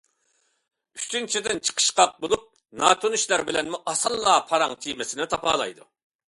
[0.99, 2.47] ئۈچىنچىدىن، چىقىشقاق بولۇپ،
[2.85, 5.89] ناتونۇشلار بىلەنمۇ ئاسانلا پاراڭ تېمىسىنى تاپالايدۇ.